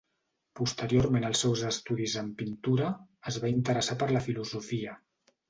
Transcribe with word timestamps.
Posteriorment 0.59 1.27
als 1.29 1.43
seus 1.45 1.61
estudis 1.71 2.15
en 2.23 2.31
pintura, 2.41 2.89
es 3.33 3.39
va 3.45 3.53
interessar 3.59 4.01
per 4.01 4.11
la 4.19 4.25
filosofia. 4.31 4.99